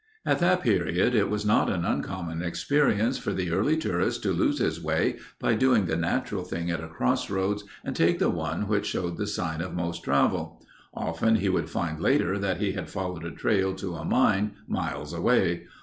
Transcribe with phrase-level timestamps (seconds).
[0.25, 4.57] At that period it was not an uncommon experience for the early tourist to lose
[4.57, 8.87] his way by doing the natural thing at a crossroads and take the one which
[8.87, 10.59] showed the sign of most travel.
[10.91, 15.13] Often he would find later that he had followed a trail to a mine miles
[15.13, 15.67] away.